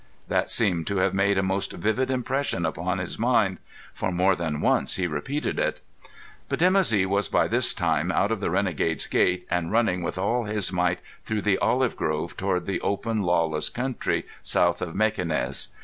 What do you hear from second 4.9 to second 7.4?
he repeated it. But Dimoussi was